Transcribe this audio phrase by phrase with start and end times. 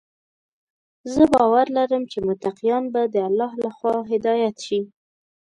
[1.13, 4.79] زه باور لرم چې متقیان به د الله لخوا هدايت شي.